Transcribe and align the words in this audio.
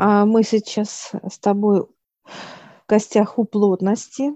А 0.00 0.24
мы 0.26 0.44
сейчас 0.44 1.10
с 1.28 1.40
тобой 1.40 1.80
в 1.82 2.86
гостях 2.86 3.36
у 3.36 3.44
плотности, 3.44 4.32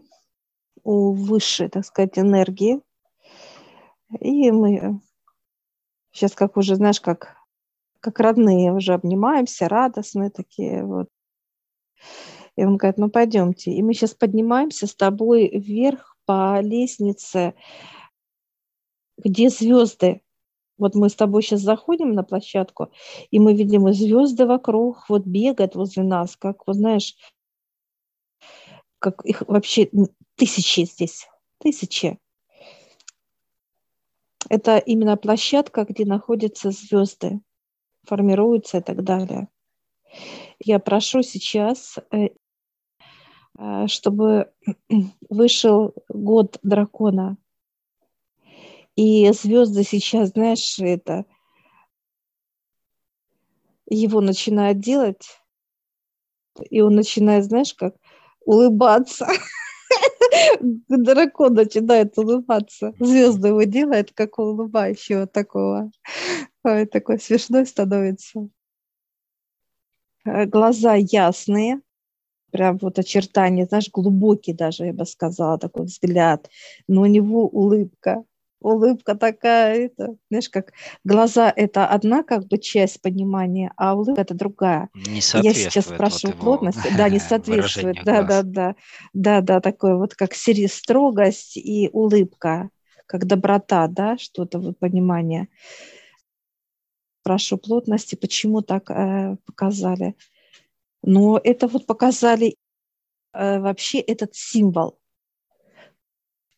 у 0.83 1.13
высшей, 1.13 1.69
так 1.69 1.87
сказать, 1.87 2.19
энергии. 2.19 2.81
И 4.19 4.51
мы 4.51 5.01
сейчас, 6.11 6.33
как 6.33 6.57
уже, 6.57 6.75
знаешь, 6.75 7.01
как, 7.01 7.37
как 8.01 8.19
родные 8.19 8.73
уже 8.73 8.93
обнимаемся, 8.93 9.69
радостные 9.69 10.31
такие 10.31 10.85
вот. 10.85 11.09
И 12.57 12.65
он 12.65 12.77
говорит, 12.77 12.99
ну 12.99 13.09
пойдемте. 13.09 13.71
И 13.71 13.85
мы 13.85 13.95
сейчас 13.95 14.15
поднимаемся 14.15 14.89
с 14.89 14.97
тобой 14.97 15.49
вверх 15.49 16.17
по 16.25 16.61
лестнице, 16.61 17.55
где 19.17 19.49
звезды. 19.49 20.23
Вот 20.79 20.95
мы 20.95 21.09
с 21.09 21.15
тобой 21.15 21.43
сейчас 21.43 21.61
заходим 21.61 22.13
на 22.13 22.23
площадку, 22.23 22.91
и 23.31 23.39
мы 23.39 23.55
видим 23.55 23.89
и 23.89 23.93
звезды 23.93 24.47
вокруг, 24.47 25.09
вот 25.09 25.25
бегают 25.25 25.75
возле 25.75 26.03
нас, 26.03 26.37
как, 26.37 26.67
вот 26.67 26.77
знаешь, 26.77 27.17
как 28.99 29.25
их 29.25 29.43
вообще 29.47 29.91
тысячи 30.37 30.85
здесь, 30.85 31.29
тысячи. 31.59 32.19
Это 34.49 34.79
именно 34.79 35.17
площадка, 35.17 35.85
где 35.85 36.05
находятся 36.05 36.71
звезды, 36.71 37.41
формируются 38.05 38.79
и 38.79 38.83
так 38.83 39.03
далее. 39.03 39.49
Я 40.59 40.79
прошу 40.79 41.23
сейчас, 41.23 41.99
э, 42.11 42.29
э, 43.59 43.87
чтобы 43.87 44.53
вышел 45.31 45.95
год 46.09 46.59
дракона. 46.63 47.37
И 48.97 49.31
звезды 49.33 49.85
сейчас, 49.85 50.31
знаешь, 50.31 50.79
это 50.79 51.25
его 53.87 54.21
начинают 54.21 54.81
делать, 54.81 55.27
и 56.71 56.81
он 56.81 56.95
начинает, 56.95 57.45
знаешь, 57.45 57.75
как 57.75 57.95
улыбаться. 58.45 59.27
Дракон 60.89 61.55
начинает 61.55 62.17
улыбаться. 62.19 62.95
Звезды 62.99 63.49
его 63.49 63.63
делает, 63.63 64.13
как 64.13 64.39
улыбающего 64.39 65.27
такого. 65.27 65.91
Ой, 66.65 66.87
такой 66.87 67.19
смешной 67.19 67.67
становится. 67.67 68.49
Э, 70.25 70.47
глаза 70.47 70.95
ясные, 70.95 71.81
прям 72.51 72.79
вот 72.79 72.99
очертания, 72.99 73.67
знаешь, 73.67 73.91
глубокий 73.91 74.53
даже, 74.53 74.87
я 74.87 74.93
бы 74.93 75.07
сказала, 75.07 75.59
такой 75.59 75.87
взгляд. 75.87 76.49
Но 76.89 77.03
у 77.03 77.07
него 77.07 77.49
улыбка 77.49 78.25
улыбка 78.63 79.15
такая, 79.15 79.87
это, 79.87 80.17
знаешь, 80.31 80.49
как 80.49 80.73
глаза– 81.05 81.53
это 81.57 81.87
одна 81.87 82.23
как 82.23 82.47
бы 82.47 82.59
часть 82.59 83.01
понимания, 83.03 83.73
а 83.77 83.95
улыбка– 83.95 84.21
это 84.23 84.35
другая. 84.35 84.89
Не 84.95 85.21
Я 85.43 85.55
сейчас 85.55 85.87
спрашиваю 85.87 86.37
вот 86.37 86.45
плотность, 86.45 86.79
да, 86.97 87.09
не 87.09 87.19
соответствует, 87.21 87.99
да, 88.05 88.23
да, 88.23 88.43
да, 88.43 88.75
да, 89.13 89.41
да, 89.41 89.61
такое 89.61 89.97
вот 89.97 90.15
как 90.15 90.35
строгость 90.35 91.57
и 91.57 91.91
улыбка, 91.93 92.71
как 93.07 93.27
доброта, 93.27 93.87
да, 93.89 94.17
что-то 94.19 94.59
вот 94.59 94.79
понимание. 94.79 95.49
Прошу 97.23 97.57
плотности, 97.57 98.15
почему 98.15 98.63
так 98.63 98.91
э, 98.91 99.37
показали? 99.47 100.17
Но 101.03 101.41
это 101.43 101.69
вот 101.69 101.87
показали 101.87 102.57
э, 103.33 103.61
вообще 103.61 103.99
этот 104.01 104.35
символ– 104.35 104.99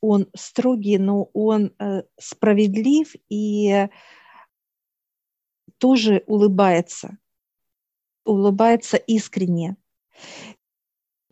он 0.05 0.27
строгий, 0.37 0.99
но 0.99 1.31
он 1.33 1.73
э, 1.79 2.03
справедлив 2.19 3.15
и 3.31 3.89
тоже 5.79 6.23
улыбается, 6.27 7.17
улыбается 8.25 8.99
искренне. 8.99 9.77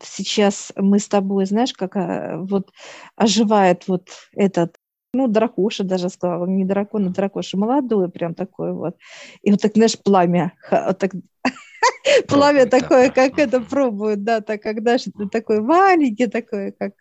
Сейчас 0.01 0.73
мы 0.75 0.99
с 0.99 1.07
тобой, 1.07 1.45
знаешь, 1.45 1.73
как 1.73 1.95
э, 1.95 2.37
вот 2.37 2.71
оживает 3.15 3.87
вот 3.87 4.09
этот, 4.33 4.75
ну, 5.13 5.27
дракоша 5.27 5.83
даже 5.83 6.09
сказала, 6.09 6.47
не 6.47 6.65
дракон, 6.65 7.07
а 7.07 7.09
дракоша, 7.09 7.57
молодой 7.57 8.09
прям 8.09 8.33
такой 8.33 8.73
вот. 8.73 8.97
И 9.43 9.51
вот 9.51 9.61
так, 9.61 9.73
знаешь, 9.75 9.99
пламя, 9.99 10.53
вот 10.71 10.97
так, 10.97 11.11
пламя 12.27 12.65
такое, 12.65 13.11
как 13.11 13.37
это 13.37 13.61
пробует, 13.61 14.23
да, 14.23 14.41
так, 14.41 14.63
же 14.65 15.11
ты 15.11 15.29
такой 15.29 15.61
маленький, 15.61 16.25
такой, 16.25 16.71
как 16.71 16.93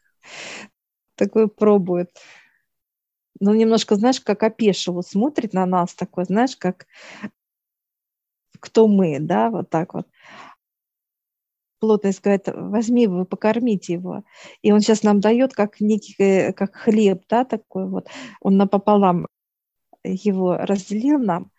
такой 1.17 1.49
пробует. 1.49 2.11
Ну, 3.41 3.55
немножко, 3.55 3.97
знаешь, 3.97 4.21
как 4.21 4.43
опешил, 4.43 5.03
смотрит 5.03 5.53
на 5.53 5.67
нас 5.67 5.95
такой, 5.95 6.25
знаешь, 6.25 6.57
как 6.57 6.87
кто 8.61 8.87
мы, 8.87 9.19
да, 9.21 9.51
вот 9.51 9.71
так 9.71 9.95
вот. 9.95 10.07
Плотность 11.81 12.23
говорит, 12.23 12.45
возьми 12.47 13.03
его, 13.03 13.25
покормите 13.25 13.95
его. 13.95 14.23
И 14.63 14.71
он 14.71 14.81
сейчас 14.81 15.03
нам 15.03 15.19
дает 15.19 15.53
как 15.53 15.81
некий, 15.81 16.53
как 16.53 16.77
хлеб, 16.77 17.25
да, 17.29 17.45
такой 17.45 17.89
вот. 17.89 18.07
Он 18.41 18.57
напополам 18.57 19.27
его 20.05 20.57
разделил 20.57 21.19
нам 21.19 21.51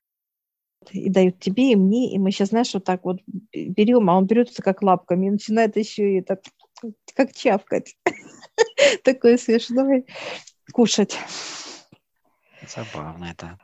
и 0.91 1.09
дают 1.09 1.39
тебе 1.39 1.73
и 1.73 1.75
мне, 1.75 2.13
и 2.13 2.19
мы 2.19 2.31
сейчас, 2.31 2.49
знаешь, 2.49 2.73
вот 2.73 2.83
так 2.83 3.05
вот 3.05 3.19
берем, 3.53 4.09
а 4.09 4.17
он 4.17 4.25
берется 4.25 4.61
как 4.61 4.81
лапками 4.81 5.27
и 5.27 5.31
начинает 5.31 5.77
еще 5.77 6.17
и 6.17 6.21
так, 6.21 6.41
как 7.15 7.33
чавкать. 7.33 7.97
такой 9.03 9.37
смешной, 9.37 10.05
кушать. 10.71 11.17
Забавно 12.67 13.25
это. 13.25 13.59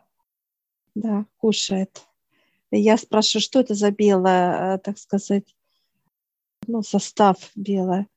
Да, 0.96 1.25
кушает. 1.38 2.06
Я 2.72 2.97
спрашиваю, 2.97 3.41
что 3.41 3.59
это 3.59 3.74
за 3.74 3.91
белое, 3.91 4.78
так 4.80 4.97
сказать, 4.97 5.56
ну, 6.68 6.84
состав 6.84 7.38
белое. 7.56 8.07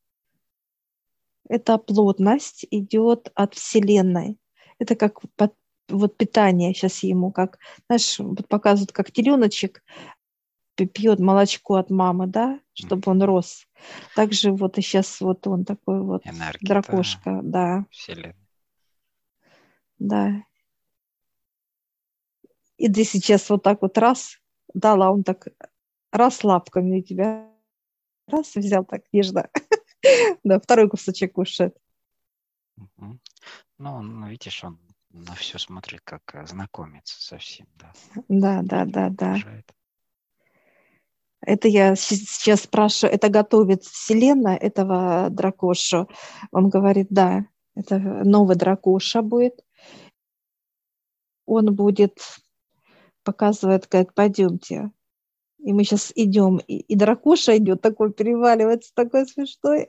Это 1.49 1.79
плотность 1.79 2.67
идет 2.71 3.31
от 3.35 3.55
Вселенной. 3.55 4.39
Это 4.79 4.95
как 4.95 5.21
под, 5.37 5.55
вот 5.89 6.17
питание 6.17 6.75
сейчас 6.75 7.03
ему, 7.03 7.31
как, 7.31 7.59
знаешь, 7.87 8.19
вот 8.19 8.47
показывают, 8.49 8.93
как 8.93 9.13
теленочек 9.13 9.83
пьет 10.77 11.21
молочко 11.21 11.77
от 11.77 11.91
мамы, 11.91 12.27
да, 12.27 12.61
чтобы 12.75 13.11
он 13.11 13.23
рос. 13.23 13.67
Также 14.15 14.53
вот 14.53 14.79
и 14.79 14.83
сейчас 14.83 15.21
вот 15.21 15.47
он 15.47 15.65
такой 15.65 16.03
вот 16.03 16.27
Энергия, 16.27 16.67
дракошка, 16.67 17.41
да. 17.43 17.87
Вселенная. 17.91 18.37
Да. 19.99 20.43
И 22.77 22.93
ты 22.93 23.05
сейчас 23.05 23.49
вот 23.51 23.63
так 23.63 23.83
вот 23.83 23.97
раз 23.99 24.39
дала, 24.75 25.11
он 25.11 25.23
так 25.23 25.49
раз 26.11 26.43
лапками 26.43 27.01
у 27.01 27.03
тебя, 27.03 27.49
раз 28.27 28.55
взял 28.55 28.85
так 28.85 29.03
нежно. 29.13 29.49
Да, 30.43 30.59
второй 30.59 30.89
кусочек 30.89 31.35
кушает. 31.35 31.77
Ну, 33.79 34.27
видишь, 34.27 34.65
он 34.65 34.81
на 35.11 35.35
все 35.35 35.59
смотрит, 35.59 36.01
как 36.03 36.35
э, 36.35 36.45
знакомец 36.47 37.09
совсем, 37.11 37.69
да. 37.77 37.93
Да, 38.29 38.63
да, 38.63 38.85
да, 38.85 39.11
да. 39.11 39.37
Это 41.45 41.69
я 41.69 41.97
сейчас 41.97 42.63
спрашиваю, 42.63 43.15
это 43.15 43.29
готовит 43.29 43.83
Вселенная 43.83 44.57
этого 44.57 45.29
дракошу? 45.31 46.09
Он 46.53 46.69
говорит, 46.69 47.09
да, 47.11 47.47
это 47.75 47.99
новый 47.99 48.57
дракоша 48.57 49.23
будет. 49.23 49.65
Он 51.47 51.75
будет 51.75 52.19
показывает, 53.25 53.89
говорит, 53.89 54.15
пойдемте. 54.15 54.91
И 55.59 55.73
мы 55.73 55.85
сейчас 55.85 56.13
идем, 56.15 56.59
и, 56.59 56.79
и 56.79 56.97
дракоша 56.97 57.57
идет, 57.57 57.81
такой 57.81 58.13
переваливается, 58.13 58.93
такой 58.95 59.27
смешной. 59.27 59.89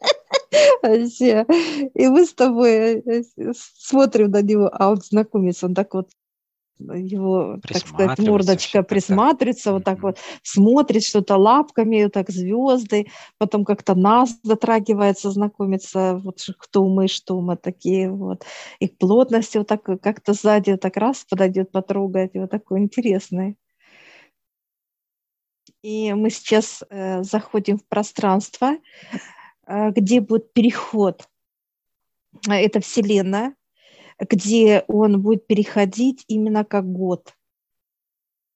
Вообще. 0.82 1.46
И 1.94 2.08
мы 2.08 2.26
с 2.26 2.34
тобой 2.34 3.00
э, 3.00 3.22
смотрим 3.54 4.30
на 4.30 4.42
него, 4.42 4.70
а 4.72 4.90
он 4.90 4.96
знакомится, 4.96 5.66
он 5.66 5.74
так 5.74 5.94
вот 5.94 6.10
его, 6.78 7.58
так 7.66 7.86
сказать, 7.86 8.18
мордочка 8.18 8.82
присматривается, 8.82 9.72
вот 9.72 9.84
так 9.84 10.02
вот 10.02 10.18
смотрит 10.42 11.04
что-то 11.04 11.36
лапками, 11.36 12.04
вот 12.04 12.12
так 12.12 12.30
звезды, 12.30 13.06
потом 13.38 13.64
как-то 13.64 13.94
нас 13.94 14.38
затрагивается, 14.42 15.30
знакомится, 15.30 16.20
вот 16.22 16.40
кто 16.58 16.86
мы, 16.86 17.08
что 17.08 17.40
мы 17.40 17.56
такие, 17.56 18.10
вот. 18.10 18.44
Их 18.80 18.96
плотность 18.98 19.56
вот 19.56 19.66
так 19.66 19.82
как-то 19.82 20.32
сзади 20.32 20.72
вот 20.72 20.80
так 20.80 20.96
раз 20.96 21.24
подойдет, 21.28 21.70
потрогает, 21.70 22.34
и 22.34 22.40
вот 22.40 22.50
такой 22.50 22.80
интересный. 22.80 23.56
И 25.82 26.12
мы 26.12 26.30
сейчас 26.30 26.82
э, 26.90 27.22
заходим 27.24 27.78
в 27.78 27.86
пространство, 27.86 28.76
э, 29.66 29.90
где 29.90 30.20
будет 30.20 30.52
переход. 30.52 31.28
Это 32.48 32.80
Вселенная, 32.80 33.54
где 34.28 34.84
он 34.88 35.20
будет 35.20 35.46
переходить 35.46 36.24
именно 36.28 36.64
как 36.64 36.90
год 36.90 37.34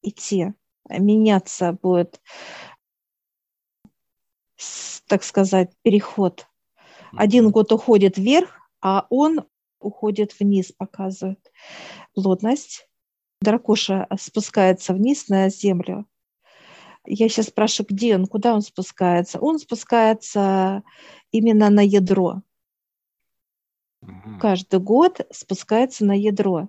идти, 0.03 0.53
меняться 0.89 1.73
будет, 1.73 2.21
так 5.07 5.25
сказать, 5.25 5.73
переход. 5.83 6.47
Один 7.13 7.51
год 7.51 7.73
уходит 7.73 8.19
вверх, 8.19 8.61
а 8.81 9.07
он 9.11 9.45
уходит 9.81 10.39
вниз, 10.39 10.73
показывает 10.73 11.53
плотность. 12.15 12.89
Дракоша 13.41 14.07
спускается 14.19 14.95
вниз 14.95 15.29
на 15.29 15.49
землю. 15.49 16.07
Я 17.05 17.29
сейчас 17.29 17.47
спрашиваю, 17.47 17.89
где 17.91 18.17
он, 18.17 18.27
куда 18.27 18.55
он 18.55 18.63
спускается? 18.63 19.39
Он 19.39 19.59
спускается 19.59 20.83
именно 21.31 21.71
на 21.71 21.81
ядро. 21.81 22.43
Мгм. 24.07 24.41
Каждый 24.41 24.81
год 24.81 25.27
спускается 25.33 26.05
на 26.05 26.13
ядро. 26.19 26.69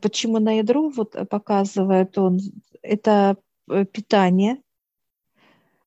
Почему 0.00 0.38
на 0.38 0.52
ядро 0.52 0.88
вот 0.90 1.16
показывает 1.28 2.16
он? 2.18 2.38
Это 2.82 3.36
э, 3.70 3.84
питание 3.84 4.62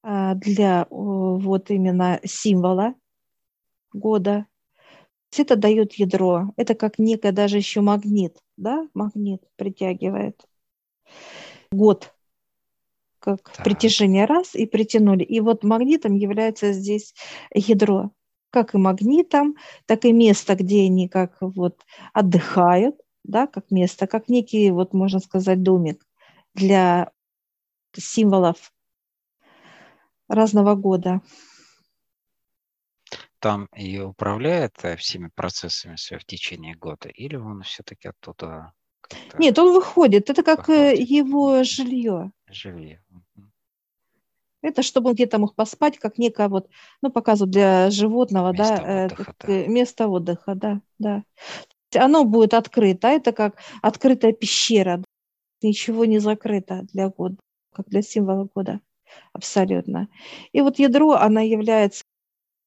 а, 0.03 0.35
для 0.35 0.87
вот 0.89 1.71
именно 1.71 2.19
символа 2.23 2.95
года. 3.91 4.45
Это 5.35 5.55
дает 5.55 5.93
ядро. 5.93 6.53
Это 6.57 6.75
как 6.75 6.99
некое 6.99 7.31
даже 7.31 7.57
еще 7.57 7.81
магнит, 7.81 8.37
да? 8.55 8.87
Магнит 8.93 9.41
притягивает. 9.55 10.39
Год 11.71 12.13
как 13.23 13.41
Так. 13.41 13.63
притяжение 13.63 14.25
раз 14.25 14.53
и 14.53 14.65
притянули. 14.65 15.23
И 15.23 15.39
вот 15.39 15.63
магнитом 15.63 16.15
является 16.15 16.73
здесь 16.73 17.13
ядро. 17.55 18.11
Как 18.53 18.75
и 18.75 18.77
магнитом, 18.77 19.55
так 19.87 20.05
и 20.05 20.13
место, 20.13 20.53
где 20.53 20.83
они 20.83 21.09
как 21.09 21.37
вот 21.41 21.83
отдыхают, 22.13 22.95
да, 23.23 23.47
как 23.47 23.71
место, 23.71 24.05
как 24.05 24.29
некий, 24.29 24.69
вот 24.69 24.93
можно 24.93 25.19
сказать, 25.19 25.63
домик 25.63 26.05
для 26.53 27.09
символов 27.93 28.71
разного 30.27 30.75
года. 30.75 31.21
Там 33.39 33.65
и 33.75 33.99
управляет 33.99 34.75
э, 34.83 34.97
всеми 34.97 35.31
процессами 35.33 35.95
свои 35.95 36.19
в 36.19 36.25
течение 36.25 36.75
года, 36.75 37.09
или 37.09 37.35
он 37.35 37.63
все-таки 37.63 38.07
оттуда 38.07 38.73
как-то 39.01 39.37
Нет, 39.39 39.57
он 39.57 39.73
выходит. 39.73 40.29
Это 40.29 40.43
как 40.43 40.69
э, 40.69 40.91
Выходит. 40.91 41.09
его 41.09 41.63
жилье. 41.63 42.31
живее? 42.47 43.03
Это 44.63 44.81
чтобы 44.81 45.09
он 45.09 45.15
где-то 45.15 45.39
мог 45.39 45.55
поспать, 45.55 45.99
как 45.99 46.17
некое 46.17 46.47
вот, 46.47 46.69
ну, 47.03 47.11
показывают 47.11 47.51
для 47.51 47.91
животного, 47.91 48.53
да, 48.53 48.77
Место 48.77 48.83
э, 48.83 49.05
отдыха, 49.07 49.25
как, 49.25 49.35
да. 49.39 49.53
э, 49.53 49.67
место 49.67 50.07
отдыха, 50.07 50.55
да, 50.55 50.81
да. 50.99 51.23
Оно 51.95 52.25
будет 52.25 52.55
открыто, 52.55 53.09
а 53.09 53.11
это 53.11 53.33
как 53.33 53.57
открытая 53.81 54.33
пещера, 54.33 55.03
ничего 55.61 56.05
не 56.05 56.19
закрыто 56.19 56.83
для 56.93 57.09
года, 57.09 57.37
как 57.73 57.89
для 57.89 58.01
символа 58.01 58.47
года, 58.55 58.79
абсолютно. 59.33 60.07
И 60.53 60.61
вот 60.61 60.79
ядро, 60.79 61.11
она 61.13 61.41
является 61.41 62.03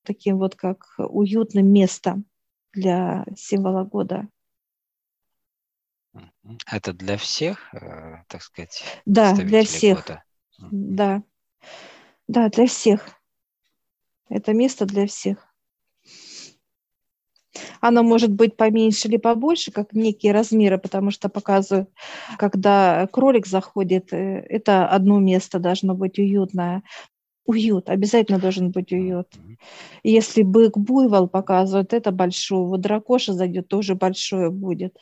таким 0.04 0.38
вот 0.38 0.56
как 0.56 0.86
уютным 0.98 1.66
местом 1.72 2.26
для 2.72 3.24
символа 3.36 3.84
года. 3.84 4.28
Это 6.66 6.92
для 6.92 7.16
всех, 7.16 7.74
э, 7.74 8.22
так 8.28 8.42
сказать, 8.42 8.84
Да, 9.06 9.34
для 9.34 9.64
всех. 9.64 9.98
года? 9.98 10.24
Да, 10.70 11.22
да, 12.28 12.48
для 12.48 12.66
всех. 12.66 13.08
Это 14.28 14.52
место 14.52 14.86
для 14.86 15.06
всех. 15.06 15.46
Оно 17.80 18.02
может 18.02 18.32
быть 18.32 18.56
поменьше 18.56 19.08
или 19.08 19.16
побольше, 19.16 19.70
как 19.70 19.92
некие 19.92 20.32
размеры, 20.32 20.78
потому 20.78 21.10
что 21.10 21.28
показывают, 21.28 21.88
когда 22.38 23.06
кролик 23.06 23.46
заходит, 23.46 24.12
э, 24.12 24.44
это 24.48 24.88
одно 24.88 25.18
место 25.20 25.58
должно 25.58 25.94
быть 25.94 26.18
уютное. 26.18 26.82
Уют, 27.44 27.88
обязательно 27.88 28.40
должен 28.40 28.72
быть 28.72 28.92
уют. 28.92 29.28
Если 30.02 30.42
бык 30.42 30.76
буйвол 30.76 31.28
показывает, 31.28 31.92
это 31.92 32.10
большое. 32.10 32.66
Вот 32.66 32.80
дракоша 32.80 33.32
зайдет, 33.32 33.68
тоже 33.68 33.94
большое 33.94 34.50
будет. 34.50 34.96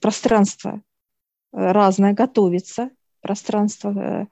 Пространство 0.00 0.82
э, 1.52 1.72
разное 1.72 2.12
готовится. 2.12 2.90
Пространство 3.22 3.90
э, 3.96 4.26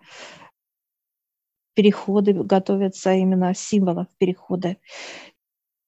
переходы 1.75 2.33
готовятся 2.33 3.13
именно 3.13 3.55
символов 3.55 4.09
перехода. 4.19 4.77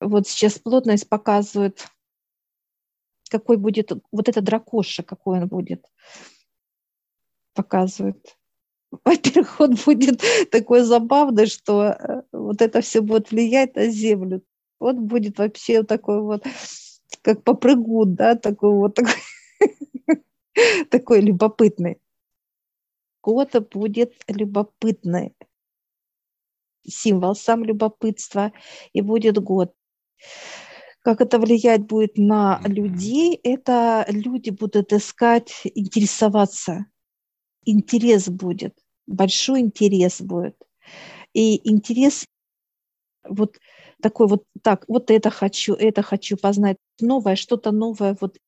Вот 0.00 0.28
сейчас 0.28 0.58
плотность 0.58 1.08
показывает, 1.08 1.86
какой 3.30 3.56
будет 3.56 3.92
вот 4.12 4.28
это 4.28 4.40
дракоша, 4.40 5.02
какой 5.02 5.40
он 5.40 5.48
будет. 5.48 5.84
Показывает. 7.54 8.36
Во-первых, 9.04 9.60
он 9.60 9.76
будет 9.84 10.22
такой 10.50 10.82
забавный, 10.82 11.46
что 11.46 11.84
э, 11.84 12.22
вот 12.32 12.62
это 12.62 12.80
все 12.80 13.00
будет 13.00 13.30
влиять 13.30 13.74
на 13.76 13.88
землю. 13.88 14.42
Он 14.78 15.06
будет 15.06 15.38
вообще 15.38 15.82
такой 15.82 16.20
вот, 16.20 16.44
как 17.22 17.42
попрыгун, 17.42 18.14
да, 18.14 18.34
такой 18.34 18.70
вот 18.70 18.94
такой, 18.94 19.14
такой 20.90 21.20
любопытный. 21.20 22.00
Кота 23.20 23.60
будет 23.60 24.12
любопытный. 24.28 25.34
Символ 26.86 27.34
сам 27.34 27.64
любопытства, 27.64 28.52
и 28.92 29.00
будет 29.00 29.38
год. 29.38 29.72
Как 31.02 31.20
это 31.20 31.38
влиять 31.38 31.86
будет 31.86 32.16
на 32.16 32.60
людей? 32.64 33.38
Это 33.42 34.06
люди 34.08 34.50
будут 34.50 34.92
искать, 34.92 35.52
интересоваться. 35.64 36.86
Интерес 37.66 38.28
будет, 38.28 38.78
большой 39.06 39.60
интерес 39.60 40.20
будет. 40.20 40.56
И 41.34 41.68
интерес 41.68 42.26
вот 43.28 43.58
такой 44.00 44.28
вот, 44.28 44.44
так, 44.62 44.84
вот 44.88 45.10
это 45.10 45.30
хочу, 45.30 45.74
это 45.74 46.02
хочу 46.02 46.36
познать 46.36 46.76
новое, 47.00 47.36
что-то 47.36 47.70
новое 47.70 48.16
вот 48.20 48.38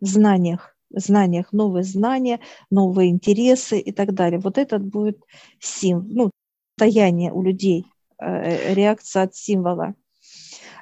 в 0.00 0.06
знаниях, 0.06 0.76
в 0.90 1.00
знаниях, 1.00 1.52
новые 1.52 1.84
знания, 1.84 2.40
новые 2.70 3.10
интересы 3.10 3.78
и 3.78 3.92
так 3.92 4.14
далее. 4.14 4.38
Вот 4.38 4.58
этот 4.58 4.82
будет 4.82 5.20
сим, 5.60 6.06
ну, 6.08 6.30
состояние 6.76 7.32
у 7.32 7.42
людей, 7.42 7.86
э, 8.18 8.74
реакция 8.74 9.22
от 9.24 9.34
символа. 9.34 9.94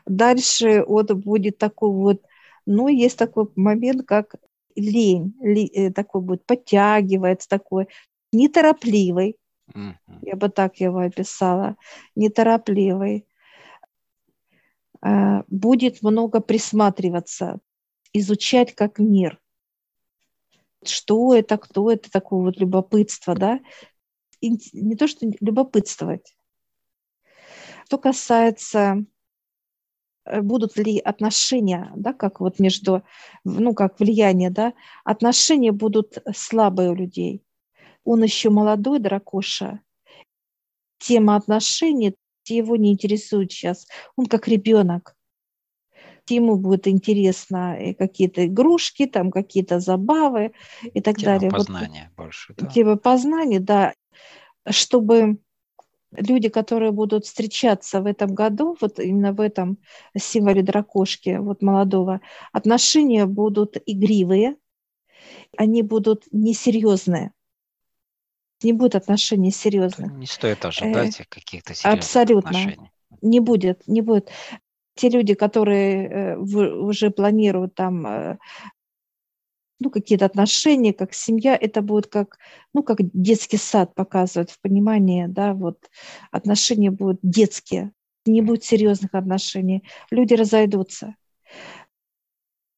Дальше 0.06 0.84
вот 0.86 1.12
будет 1.12 1.58
такой 1.58 1.90
вот, 1.90 2.22
ну, 2.66 2.88
есть 2.88 3.16
такой 3.18 3.48
момент, 3.56 4.06
как 4.06 4.34
лень, 4.76 5.34
э, 5.42 5.90
такой 5.92 6.20
будет, 6.20 6.44
подтягивается 6.46 7.48
такой, 7.48 7.86
неторопливый, 8.32 9.36
Мгм. 9.74 9.96
я 10.22 10.36
бы 10.36 10.48
так 10.48 10.76
его 10.76 10.98
описала, 10.98 11.76
неторопливый, 12.16 13.26
Э, 15.02 15.42
будет 15.48 16.02
много 16.02 16.40
присматриваться, 16.40 17.58
изучать 18.14 18.74
как 18.74 18.98
мир. 18.98 19.38
Что 20.82 21.34
это, 21.34 21.58
кто 21.58 21.90
это, 21.90 22.10
такое 22.10 22.40
вот 22.40 22.56
любопытство, 22.58 23.34
да? 23.34 23.60
Не 24.50 24.96
то, 24.96 25.06
что 25.06 25.26
любопытствовать. 25.40 26.36
Что 27.86 27.98
касается, 27.98 29.04
э, 30.24 30.40
будут 30.40 30.76
ли 30.76 30.98
отношения, 30.98 31.92
да, 31.96 32.12
как 32.12 32.40
вот 32.40 32.58
между, 32.58 33.02
ну, 33.44 33.74
как 33.74 34.00
влияние, 34.00 34.50
да, 34.50 34.72
отношения 35.04 35.72
будут 35.72 36.18
слабые 36.34 36.90
у 36.90 36.94
людей. 36.94 37.42
Он 38.04 38.22
еще 38.22 38.50
молодой, 38.50 38.98
дракоша. 38.98 39.80
Тема 40.98 41.36
отношений 41.36 42.16
его 42.46 42.76
не 42.76 42.92
интересует 42.92 43.52
сейчас. 43.52 43.86
Он 44.16 44.26
как 44.26 44.48
ребенок. 44.48 45.13
Ему 46.28 46.56
будет 46.56 46.88
интересно 46.88 47.78
и 47.78 47.92
какие-то 47.92 48.46
игрушки, 48.46 49.06
там 49.06 49.30
какие-то 49.30 49.78
забавы 49.78 50.52
и 50.82 51.00
так 51.00 51.16
Тема 51.18 51.32
далее. 51.32 51.50
Вот 51.50 51.58
познания 51.58 52.10
больше, 52.16 52.54
да? 52.56 52.66
тема 52.66 52.96
познания, 52.96 53.60
да, 53.60 53.92
чтобы 54.68 55.38
люди, 56.16 56.48
которые 56.48 56.92
будут 56.92 57.26
встречаться 57.26 58.00
в 58.00 58.06
этом 58.06 58.34
году, 58.34 58.76
вот 58.80 58.98
именно 58.98 59.32
в 59.32 59.40
этом 59.40 59.78
символе 60.16 60.62
дракошки, 60.62 61.36
вот 61.38 61.62
молодого, 61.62 62.20
отношения 62.52 63.26
будут 63.26 63.76
игривые, 63.86 64.56
они 65.56 65.82
будут 65.82 66.24
несерьезные. 66.32 67.32
Не 68.62 68.72
будет 68.72 68.94
отношений 68.94 69.50
серьезных. 69.50 70.12
Не 70.12 70.26
стоит 70.26 70.64
ожидать 70.64 71.16
каких-то 71.28 71.74
серьезных 71.74 71.94
Э, 71.94 71.98
абсолютно. 71.98 72.50
отношений. 72.50 72.90
Не 73.20 73.40
будет, 73.40 73.86
не 73.86 74.00
будет. 74.00 74.30
Те 74.94 75.08
люди, 75.08 75.34
которые 75.34 76.08
э, 76.08 76.36
уже 76.36 77.10
планируют 77.10 77.74
там 77.74 78.06
э, 78.06 78.38
ну, 79.80 79.90
какие-то 79.90 80.24
отношения, 80.24 80.92
как 80.92 81.12
семья, 81.14 81.56
это 81.60 81.82
будет 81.82 82.06
как, 82.06 82.38
ну, 82.72 82.82
как 82.82 82.98
детский 83.12 83.56
сад 83.56 83.94
показывает 83.94 84.50
в 84.50 84.60
понимании, 84.60 85.26
да, 85.26 85.52
вот 85.52 85.78
отношения 86.30 86.90
будут 86.90 87.18
детские, 87.22 87.92
не 88.24 88.40
будет 88.40 88.64
серьезных 88.64 89.14
отношений, 89.14 89.84
люди 90.10 90.34
разойдутся. 90.34 91.16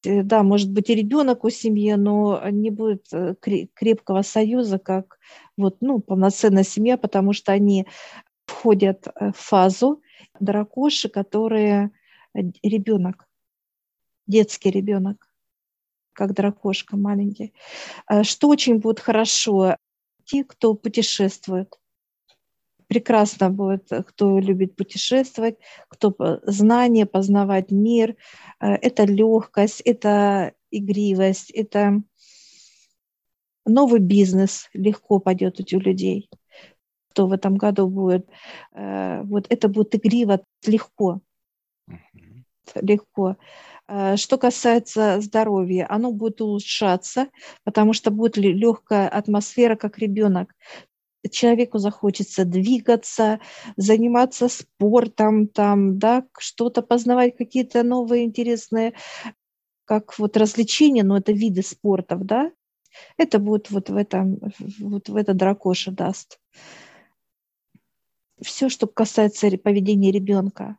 Э, 0.05 0.23
Да, 0.23 0.43
может 0.43 0.71
быть 0.71 0.89
и 0.89 0.95
ребенок 0.95 1.43
у 1.43 1.49
семьи, 1.49 1.93
но 1.93 2.41
не 2.49 2.71
будет 2.71 3.05
кре- 3.13 3.69
крепкого 3.73 4.23
союза, 4.23 4.79
как 4.79 5.19
вот, 5.55 5.77
ну, 5.81 5.99
полноценная 5.99 6.63
семья, 6.63 6.97
потому 6.97 7.33
что 7.33 7.51
они 7.51 7.87
входят 8.45 9.07
в 9.19 9.33
фазу 9.33 10.01
дракоши, 10.39 11.09
которые 11.09 11.91
ребенок, 12.63 13.27
детский 14.27 14.69
ребенок, 14.69 15.29
как 16.13 16.33
дракошка 16.33 16.97
маленький. 16.97 17.53
Э, 18.09 18.23
Что 18.23 18.49
очень 18.49 18.79
будет 18.79 18.99
хорошо, 18.99 19.77
идти, 20.19 20.43
кто 20.43 20.73
путешествует. 20.73 21.79
Прекрасно 22.87 23.49
будет, 23.49 23.89
кто 24.07 24.39
любит 24.39 24.75
путешествовать, 24.75 25.57
кто 25.89 26.15
знание, 26.43 27.05
познавать 27.05 27.71
мир. 27.71 28.15
Э, 28.59 28.73
это 28.73 29.03
легкость, 29.03 29.81
это 29.81 30.53
игривость, 30.71 31.51
это 31.51 32.01
новый 33.65 33.99
бизнес 33.99 34.69
легко 34.73 35.19
пойдет 35.19 35.59
у 35.59 35.79
людей. 35.79 36.29
Кто 37.11 37.27
в 37.27 37.33
этом 37.33 37.57
году 37.57 37.87
будет, 37.87 38.27
э, 38.73 39.21
вот 39.23 39.47
это 39.49 39.67
будет 39.67 39.95
игриво, 39.95 40.43
легко. 40.65 41.21
Легко. 42.75 43.37
Э, 43.87 44.17
что 44.17 44.37
касается 44.37 45.21
здоровья, 45.21 45.87
оно 45.89 46.11
будет 46.11 46.41
улучшаться, 46.41 47.27
потому 47.63 47.93
что 47.93 48.11
будет 48.11 48.37
легкая 48.37 49.07
атмосфера, 49.07 49.75
как 49.75 49.97
ребенок. 49.97 50.53
Человеку 51.31 51.77
захочется 51.77 52.45
двигаться, 52.45 53.39
заниматься 53.75 54.47
спортом, 54.47 55.47
там, 55.47 55.99
да, 55.99 56.25
что-то 56.37 56.81
познавать, 56.81 57.35
какие-то 57.35 57.83
новые 57.83 58.23
интересные, 58.23 58.93
как 59.85 60.17
вот 60.19 60.37
развлечения, 60.37 61.03
но 61.03 61.17
это 61.17 61.31
виды 61.31 61.63
спортов, 61.63 62.25
да, 62.25 62.51
это 63.17 63.39
будет 63.39 63.71
вот 63.71 63.89
в 63.89 63.95
этом, 63.95 64.39
вот 64.79 65.09
в 65.09 65.15
это 65.15 65.33
дракоша 65.33 65.91
даст. 65.91 66.39
Все, 68.41 68.69
что 68.69 68.87
касается 68.87 69.49
поведения 69.57 70.11
ребенка. 70.11 70.77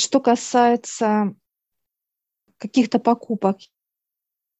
Что 0.00 0.18
касается 0.18 1.34
каких-то 2.56 2.98
покупок, 2.98 3.58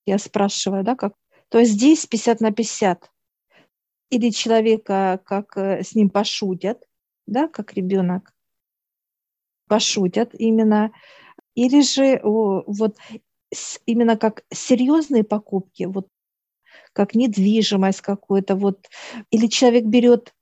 я 0.04 0.18
спрашиваю, 0.18 0.84
да, 0.84 0.94
как, 0.94 1.14
то 1.48 1.58
есть 1.58 1.72
здесь 1.72 2.04
50 2.04 2.40
на 2.42 2.52
50. 2.52 3.10
Или 4.10 4.28
человека, 4.30 5.18
как 5.24 5.56
э, 5.56 5.82
с 5.82 5.94
ним 5.94 6.10
пошутят, 6.10 6.84
да, 7.26 7.48
как 7.48 7.72
ребенок, 7.72 8.34
пошутят 9.66 10.34
именно, 10.34 10.92
или 11.54 11.80
же 11.80 12.20
вот 12.22 12.98
именно 13.86 14.18
как 14.18 14.44
серьезные 14.52 15.24
покупки, 15.24 15.84
вот 15.84 16.08
как 16.92 17.14
недвижимость 17.14 18.02
какую-то, 18.02 18.56
вот, 18.56 18.90
или 19.30 19.46
человек 19.46 19.84
берет 19.86 20.34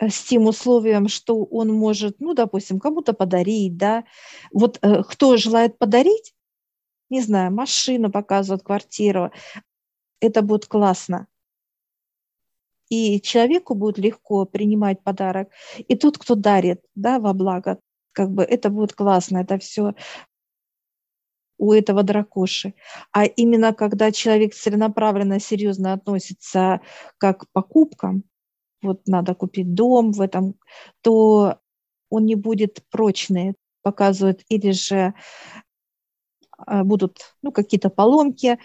с 0.00 0.24
тем 0.24 0.46
условием, 0.46 1.08
что 1.08 1.44
он 1.44 1.72
может, 1.72 2.20
ну, 2.20 2.34
допустим, 2.34 2.80
кому-то 2.80 3.12
подарить, 3.12 3.76
да, 3.76 4.04
вот 4.52 4.78
э, 4.82 5.02
кто 5.04 5.36
желает 5.36 5.78
подарить, 5.78 6.34
не 7.10 7.20
знаю, 7.20 7.52
машину 7.52 8.10
показывают, 8.10 8.62
квартиру, 8.62 9.32
это 10.20 10.42
будет 10.42 10.66
классно. 10.66 11.26
И 12.88 13.20
человеку 13.20 13.74
будет 13.74 13.98
легко 13.98 14.44
принимать 14.44 15.02
подарок. 15.02 15.50
И 15.76 15.96
тот, 15.96 16.18
кто 16.18 16.34
дарит, 16.34 16.82
да, 16.94 17.18
во 17.18 17.32
благо, 17.32 17.80
как 18.12 18.30
бы 18.30 18.42
это 18.44 18.70
будет 18.70 18.92
классно, 18.92 19.38
это 19.38 19.58
все 19.58 19.94
у 21.58 21.72
этого 21.72 22.02
дракоши. 22.02 22.74
А 23.12 23.24
именно 23.24 23.72
когда 23.72 24.12
человек 24.12 24.54
целенаправленно, 24.54 25.40
серьезно 25.40 25.92
относится 25.94 26.80
как 27.18 27.40
к 27.40 27.46
покупкам, 27.52 28.24
вот 28.82 29.06
надо 29.06 29.34
купить 29.34 29.74
дом 29.74 30.12
в 30.12 30.20
этом, 30.20 30.54
то 31.02 31.58
он 32.10 32.26
не 32.26 32.34
будет 32.34 32.84
прочный, 32.90 33.54
показывает, 33.82 34.44
или 34.48 34.72
же 34.72 35.14
а, 36.58 36.84
будут 36.84 37.36
ну, 37.42 37.52
какие-то 37.52 37.90
поломки, 37.90 38.58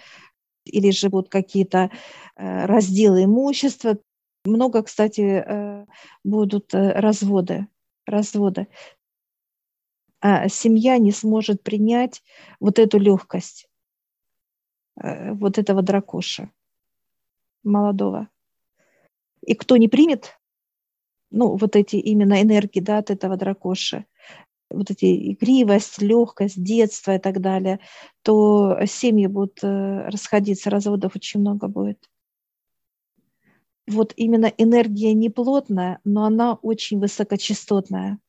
или 0.66 0.92
же 0.92 1.10
будут 1.10 1.30
какие-то 1.30 1.90
э, 2.36 2.66
разделы 2.66 3.24
имущества. 3.26 3.98
Много, 4.46 4.84
кстати, 4.84 5.22
э, 5.22 5.86
будут 6.24 6.74
э, 6.74 6.92
разводы. 6.94 7.68
разводы 8.06 8.68
а 10.22 10.48
семья 10.50 11.00
не 11.00 11.12
сможет 11.12 11.64
принять 11.64 12.24
вот 12.60 12.78
эту 12.78 13.00
легкость 13.00 13.68
э, 15.02 15.34
вот 15.34 15.58
этого 15.58 15.82
дракоша 15.82 16.52
молодого. 17.64 18.30
И 19.46 19.56
кто 19.56 19.78
не 19.78 19.88
примет, 19.88 20.38
ну, 21.32 21.56
вот 21.56 21.76
эти 21.76 21.96
именно 21.96 22.42
энергии, 22.42 22.80
да, 22.80 23.00
от 23.00 23.10
этого 23.10 23.38
дракоша, 23.38 24.06
вот 24.70 24.92
эти 24.92 25.34
игривость, 25.34 26.02
легкость, 26.02 26.62
детство 26.62 27.16
и 27.16 27.20
так 27.20 27.42
далее, 27.42 27.80
то 28.22 28.78
семьи 28.86 29.28
будут 29.28 29.64
э, 29.64 30.08
расходиться, 30.08 30.70
разводов 30.70 31.16
очень 31.16 31.40
много 31.40 31.68
будет. 31.68 32.10
Вот 33.88 34.14
именно 34.16 34.46
энергия 34.46 35.14
не 35.14 35.30
плотная, 35.30 36.00
но 36.04 36.26
она 36.26 36.54
очень 36.54 37.00
высокочастотная 37.00 38.20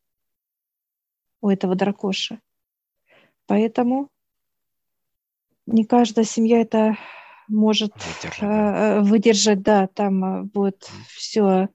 у 1.40 1.50
этого 1.50 1.74
дракоша. 1.74 2.40
Поэтому 3.46 4.08
не 5.66 5.84
каждая 5.84 6.24
семья 6.24 6.60
это 6.60 6.96
может 7.52 7.92
выдержать, 7.94 8.40
да, 8.40 9.00
выдержать, 9.02 9.62
да 9.62 9.86
там 9.86 10.24
э, 10.24 10.42
будет 10.44 10.90
все 11.08 11.68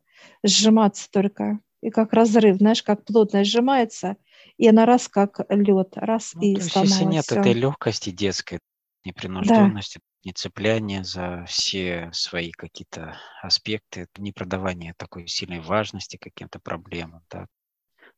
сжиматься 0.44 1.10
только. 1.12 1.60
И 1.82 1.90
как 1.90 2.14
разрыв, 2.14 2.58
знаешь, 2.58 2.82
как 2.82 3.06
плотно 3.06 3.44
сжимается, 3.44 4.18
и 4.58 4.68
она 4.68 4.86
раз 4.86 5.08
как 5.08 5.40
лед, 5.50 5.94
раз 5.96 6.34
ну, 6.34 6.42
и 6.42 6.56
то 6.56 6.62
есть, 6.62 6.76
Если 6.76 7.04
нет 7.04 7.26
все. 7.26 7.40
этой 7.40 7.54
легкости 7.54 8.10
детской, 8.10 8.60
непринужденности, 9.06 10.00
да. 10.00 10.04
не 10.24 10.34
цепляния 10.34 11.04
за 11.04 11.46
все 11.48 12.10
свои 12.14 12.52
какие-то 12.52 13.18
аспекты, 13.42 14.08
не 14.18 14.32
продавание 14.32 14.96
такой 14.98 15.28
сильной 15.28 15.60
важности 15.60 16.18
каким-то 16.18 16.60
проблемам, 16.60 17.22
да, 17.30 17.46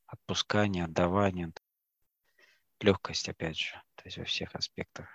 отпускание, 0.08 0.86
отдавание, 0.86 1.51
легкость, 2.82 3.28
опять 3.30 3.58
же, 3.58 3.74
то 3.96 4.04
есть 4.06 4.18
во 4.18 4.24
всех 4.24 4.56
аспектах. 4.56 5.08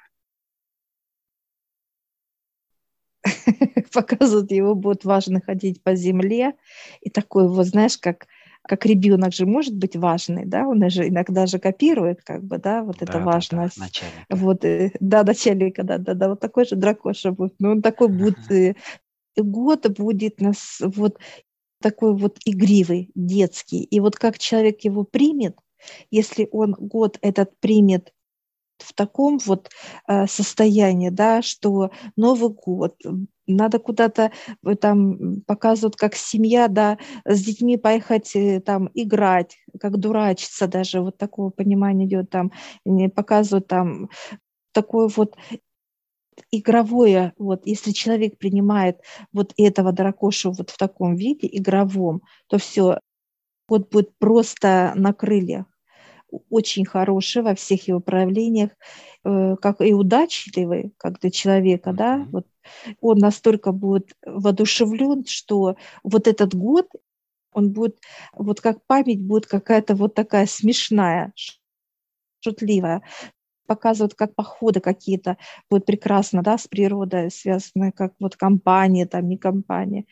Показывают 3.92 4.50
его, 4.50 4.74
будет 4.74 5.04
важно 5.04 5.40
ходить 5.40 5.82
по 5.82 5.94
земле, 5.94 6.54
и 7.00 7.10
такой 7.10 7.48
вот, 7.48 7.66
знаешь, 7.66 7.98
как 7.98 8.26
как 8.66 8.86
ребенок 8.86 9.34
же 9.34 9.44
может 9.44 9.76
быть 9.76 9.94
важный, 9.94 10.46
да, 10.46 10.66
он 10.66 10.88
же 10.88 11.08
иногда 11.08 11.44
же 11.44 11.58
копирует, 11.58 12.22
как 12.22 12.42
бы, 12.42 12.56
да, 12.56 12.82
вот 12.82 12.96
да, 12.98 13.04
это 13.04 13.18
важность. 13.18 13.78
Да, 13.78 13.86
да, 14.30 14.36
вот, 14.36 14.64
э, 14.64 14.90
да, 15.00 15.22
начальника, 15.22 15.82
да, 15.82 15.98
да, 15.98 16.14
да, 16.14 16.30
вот 16.30 16.40
такой 16.40 16.64
же 16.64 16.74
дракоша 16.74 17.32
будет, 17.32 17.54
но 17.58 17.72
он 17.72 17.82
такой 17.82 18.08
будет, 18.08 18.50
э, 18.50 18.74
год 19.36 19.86
будет 19.90 20.40
нас, 20.40 20.80
вот, 20.80 21.18
такой 21.82 22.16
вот 22.16 22.38
игривый, 22.46 23.10
детский. 23.14 23.82
И 23.82 24.00
вот 24.00 24.16
как 24.16 24.38
человек 24.38 24.80
его 24.84 25.04
примет, 25.04 25.58
если 26.10 26.48
он 26.50 26.72
год 26.72 27.18
этот 27.20 27.58
примет 27.60 28.14
в 28.78 28.92
таком 28.94 29.38
вот 29.46 29.70
э, 30.08 30.26
состоянии, 30.26 31.10
да, 31.10 31.42
что 31.42 31.90
Новый 32.16 32.50
год, 32.50 32.96
надо 33.46 33.78
куда-то 33.78 34.32
э, 34.64 34.74
там 34.76 35.42
показывают, 35.46 35.96
как 35.96 36.14
семья, 36.14 36.68
да, 36.68 36.98
с 37.24 37.42
детьми 37.42 37.76
поехать 37.76 38.34
э, 38.34 38.60
там 38.60 38.90
играть, 38.94 39.56
как 39.80 39.98
дурачиться 39.98 40.66
даже, 40.66 41.00
вот 41.00 41.18
такого 41.18 41.50
понимания 41.50 42.06
идет 42.06 42.30
там, 42.30 42.52
показывают 43.14 43.68
там 43.68 44.10
такой 44.72 45.08
вот 45.08 45.36
игровое, 46.50 47.32
вот, 47.38 47.66
если 47.66 47.92
человек 47.92 48.38
принимает 48.38 48.98
вот 49.32 49.52
этого 49.56 49.92
дракошу 49.92 50.52
вот 50.52 50.70
в 50.70 50.78
таком 50.78 51.16
виде, 51.16 51.48
игровом, 51.50 52.22
то 52.48 52.58
все, 52.58 52.98
вот 53.68 53.90
будет 53.90 54.16
просто 54.18 54.92
на 54.96 55.12
крыльях. 55.12 55.66
Очень 56.50 56.84
хороший 56.84 57.42
во 57.42 57.54
всех 57.54 57.88
его 57.88 58.00
проявлениях, 58.00 58.70
э, 59.24 59.56
как 59.60 59.80
и 59.80 59.92
удачливый, 59.92 60.92
как 60.96 61.20
для 61.20 61.30
человека, 61.30 61.90
mm-hmm. 61.90 61.96
да, 61.96 62.26
вот 62.30 62.46
он 63.00 63.18
настолько 63.18 63.72
будет 63.72 64.12
воодушевлен, 64.24 65.24
что 65.26 65.76
вот 66.02 66.26
этот 66.26 66.54
год 66.54 66.88
он 67.52 67.72
будет, 67.72 67.98
вот 68.32 68.60
как 68.60 68.84
память 68.86 69.22
будет 69.22 69.46
какая-то 69.46 69.94
вот 69.94 70.14
такая 70.14 70.46
смешная, 70.46 71.32
шутливая 72.40 73.02
показывают 73.66 74.14
как 74.14 74.34
походы 74.34 74.80
какие-то, 74.80 75.36
будет 75.70 75.86
прекрасно, 75.86 76.42
да, 76.42 76.58
с 76.58 76.66
природой 76.66 77.30
связанные, 77.30 77.92
как 77.92 78.14
вот 78.20 78.36
компания, 78.36 79.06
там 79.06 79.28
не 79.28 79.38
компания. 79.38 80.04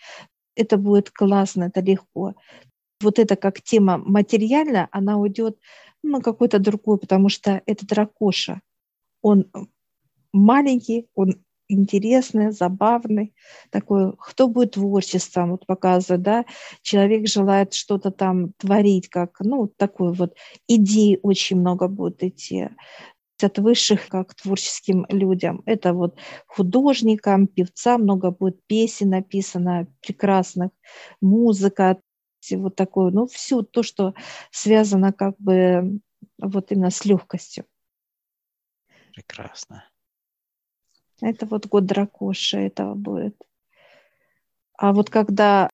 Это 0.55 0.77
будет 0.77 1.11
классно, 1.11 1.65
это 1.65 1.81
легко. 1.81 2.35
Вот 3.01 3.19
это 3.19 3.37
как 3.37 3.63
тема 3.63 3.99
материальная, 3.99 4.89
она 4.93 5.19
уйдет 5.19 5.59
на 6.03 6.21
какой-то 6.21 6.59
другой, 6.59 6.99
потому 6.99 7.29
что 7.29 7.63
это 7.67 7.87
дракоша. 7.87 8.61
Он 9.23 9.47
маленький, 10.33 11.09
он 11.15 11.45
интересный, 11.69 12.51
забавный, 12.51 13.35
такой, 13.71 14.13
кто 14.19 14.49
будет 14.49 14.73
творчеством, 14.73 15.53
вот 15.53 15.67
показывает, 15.67 16.23
да, 16.23 16.45
человек 16.83 17.29
желает 17.29 17.73
что-то 17.73 18.11
там 18.11 18.53
творить, 18.59 19.09
как, 19.09 19.41
ну, 19.41 19.69
такой 19.77 20.13
вот 20.13 20.37
идей 20.69 21.19
очень 21.23 21.59
много 21.59 21.89
будет 21.89 22.23
идти 22.23 22.69
от 23.43 23.59
высших 23.59 24.09
как 24.09 24.35
творческим 24.35 25.05
людям. 25.09 25.63
Это 25.67 25.95
вот 25.95 26.17
художникам, 26.47 27.49
певцам 27.49 28.03
много 28.03 28.31
будет 28.31 28.65
песен 28.67 29.11
написано 29.11 29.89
прекрасных, 30.01 30.71
музыка, 31.21 31.99
вот 32.51 32.77
такое, 32.77 33.11
ну, 33.11 33.27
все 33.27 33.63
то, 33.63 33.83
что 33.83 34.15
связано 34.51 35.13
как 35.13 35.37
бы 35.39 36.01
вот 36.39 36.73
именно 36.73 36.91
с 36.91 37.05
легкостью. 37.05 37.65
Прекрасно. 39.15 39.85
Это 41.21 41.47
вот 41.47 41.67
год 41.67 41.87
дракоши 41.87 42.59
этого 42.59 42.95
будет. 42.95 43.37
А 44.77 44.93
вот 44.93 45.11
когда 45.11 45.71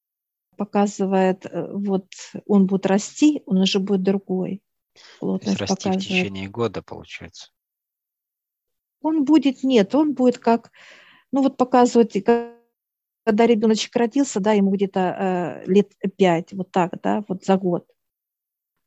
показывает, 0.56 1.46
э, 1.46 1.72
вот 1.72 2.06
он 2.46 2.66
будет 2.66 2.84
расти, 2.86 3.42
он 3.46 3.58
уже 3.58 3.78
будет 3.78 4.02
другой. 4.02 4.62
Плотность 5.20 5.56
То 5.58 5.62
есть 5.64 5.70
расти 5.70 5.74
показывает. 5.76 6.02
в 6.02 6.06
течение 6.06 6.48
года, 6.48 6.82
получается? 6.82 7.50
Он 9.00 9.24
будет, 9.24 9.62
нет, 9.62 9.94
он 9.94 10.14
будет 10.14 10.38
как, 10.38 10.72
ну 11.32 11.42
вот 11.42 11.56
показывать, 11.56 12.10
когда 13.28 13.46
ребеночек 13.46 13.94
родился, 13.94 14.40
да, 14.40 14.52
ему 14.52 14.70
где-то 14.70 15.00
э, 15.66 15.70
лет 15.70 15.92
пять, 16.16 16.54
вот 16.54 16.70
так, 16.70 16.98
да, 17.02 17.22
вот 17.28 17.44
за 17.44 17.58
год. 17.58 17.86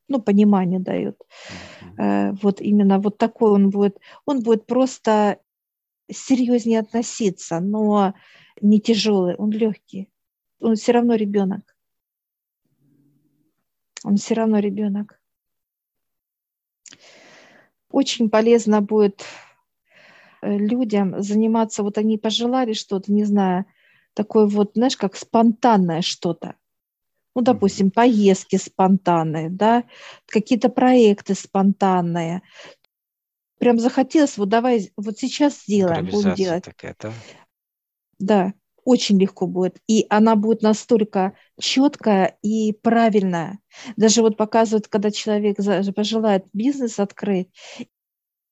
Ну, 0.07 0.19
понимание 0.19 0.79
дает. 0.79 1.21
Э, 1.99 2.31
вот 2.41 2.59
именно 2.59 2.97
вот 2.97 3.19
такой 3.19 3.51
он 3.51 3.69
будет. 3.69 3.99
Он 4.25 4.41
будет 4.41 4.65
просто 4.65 5.37
серьезнее 6.11 6.79
относиться, 6.79 7.59
но 7.59 8.15
не 8.61 8.79
тяжелый, 8.81 9.35
он 9.35 9.51
легкий. 9.51 10.09
Он 10.59 10.73
все 10.75 10.93
равно 10.93 11.13
ребенок. 11.13 11.77
Он 14.03 14.15
все 14.15 14.33
равно 14.33 14.57
ребенок. 14.57 15.21
Очень 17.91 18.31
полезно 18.31 18.81
будет 18.81 19.23
э, 20.41 20.57
людям 20.57 21.21
заниматься, 21.21 21.83
вот 21.83 21.99
они 21.99 22.17
пожелали 22.17 22.73
что-то, 22.73 23.13
не 23.13 23.23
знаю, 23.23 23.65
такое 24.13 24.45
вот, 24.47 24.71
знаешь, 24.75 24.97
как 24.97 25.15
спонтанное 25.15 26.01
что-то. 26.01 26.55
Ну, 27.33 27.41
допустим, 27.41 27.91
поездки 27.91 28.57
спонтанные, 28.57 29.49
да, 29.49 29.85
какие-то 30.25 30.69
проекты 30.69 31.33
спонтанные. 31.33 32.41
Прям 33.57 33.79
захотелось, 33.79 34.37
вот 34.37 34.49
давай, 34.49 34.91
вот 34.97 35.17
сейчас 35.17 35.61
сделаем, 35.61 36.07
будем 36.07 36.33
делать. 36.33 36.65
Такая, 36.65 36.95
да? 36.99 37.13
да, 38.19 38.53
очень 38.83 39.19
легко 39.19 39.47
будет. 39.47 39.79
И 39.87 40.05
она 40.09 40.35
будет 40.35 40.61
настолько 40.61 41.33
четкая 41.59 42.37
и 42.41 42.73
правильная. 42.73 43.59
Даже 43.95 44.21
вот 44.21 44.37
показывают, 44.37 44.87
когда 44.87 45.11
человек 45.11 45.57
пожелает 45.95 46.45
бизнес 46.53 46.99
открыть, 46.99 47.49